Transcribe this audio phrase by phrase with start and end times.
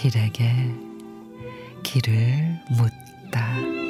[0.00, 0.50] 길에게
[1.82, 3.89] 길을 묻다.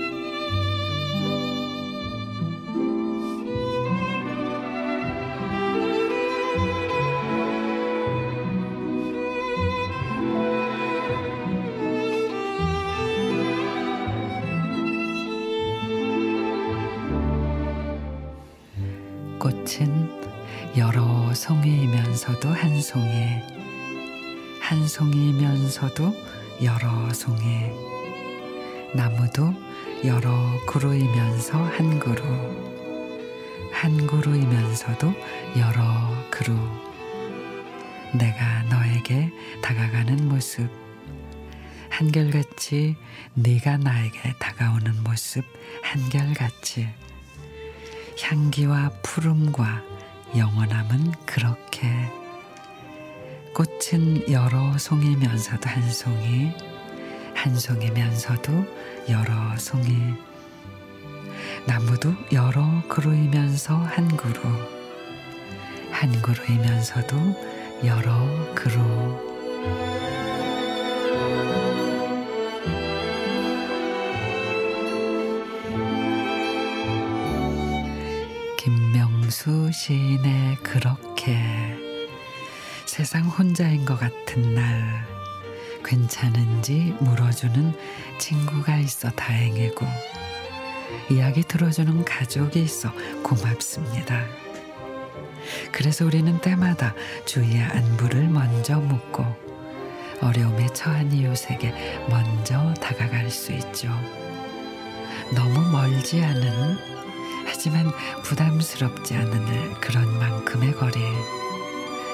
[19.40, 23.40] 꽃은 여러 송이이면서도 한 송이,
[24.60, 26.14] 한 송이면서도
[26.62, 27.70] 여러 송이,
[28.94, 29.54] 나무도
[30.04, 30.30] 여러
[30.66, 32.22] 그루이면서 한 그루,
[33.72, 35.14] 한 그루이면서도
[35.58, 35.82] 여러
[36.30, 36.54] 그루.
[38.12, 40.68] 내가 너에게 다가가는 모습,
[41.88, 42.94] 한결같이
[43.32, 45.44] 네가 나에게 다가오는 모습
[45.82, 46.88] 한결같이
[48.20, 49.82] 향기와 푸름과
[50.36, 51.88] 영원함은 그렇게.
[53.54, 56.52] 꽃은 여러 송이면서도 한 송이
[57.34, 58.52] 한 송이면서도
[59.08, 60.14] 여러 송이.
[61.66, 64.40] 나무도 여러 그루이면서 한 그루
[65.90, 67.16] 한 그루이면서도
[67.84, 69.30] 여러 그루
[79.30, 81.38] 김명수 시인의 그렇게
[82.84, 85.06] 세상 혼자인 것 같은 날
[85.84, 87.72] 괜찮은지 물어주는
[88.18, 89.86] 친구가 있어 다행이고
[91.12, 92.92] 이야기 들어주는 가족이 있어
[93.22, 94.26] 고맙습니다.
[95.70, 99.24] 그래서 우리는 때마다 주위의 안부를 먼저 묻고
[100.22, 101.72] 어려움에 처한 이웃에게
[102.08, 103.88] 먼저 다가갈 수 있죠.
[105.32, 107.00] 너무 멀지 않은
[107.60, 110.98] 하지만 부담스럽지 않은 그런 만큼의 거리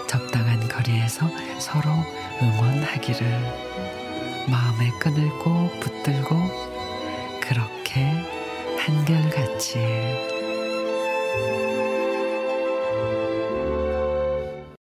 [0.08, 1.24] 적당한 거리에서
[1.60, 1.88] 서로
[2.42, 3.28] 응원하기를
[4.50, 6.45] 마음의 끈을 꼭 붙들고